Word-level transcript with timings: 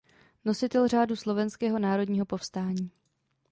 Nositel 0.45 0.87
Řádu 0.87 1.15
Slovenského 1.15 1.79
národního 1.79 2.25
povstání. 2.25 2.91